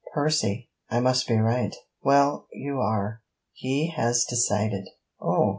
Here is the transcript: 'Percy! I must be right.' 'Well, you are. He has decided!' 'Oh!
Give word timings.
'Percy! 0.15 0.67
I 0.89 0.99
must 0.99 1.27
be 1.27 1.37
right.' 1.37 1.75
'Well, 2.01 2.47
you 2.51 2.79
are. 2.79 3.21
He 3.53 3.89
has 3.89 4.25
decided!' 4.27 4.89
'Oh! 5.21 5.49